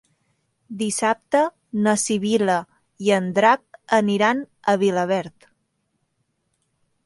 [0.77, 1.41] Dissabte
[1.87, 2.57] na Sibil·la
[3.09, 5.49] i en Drac aniran a Vilaverd.